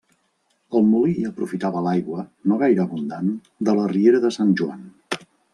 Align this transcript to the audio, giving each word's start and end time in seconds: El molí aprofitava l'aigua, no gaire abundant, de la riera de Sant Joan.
El 0.79 0.87
molí 0.93 1.11
aprofitava 1.31 1.83
l'aigua, 1.89 2.25
no 2.53 2.59
gaire 2.63 2.83
abundant, 2.87 3.31
de 3.69 3.79
la 3.81 3.87
riera 3.95 4.23
de 4.29 4.37
Sant 4.39 4.61
Joan. 4.63 4.85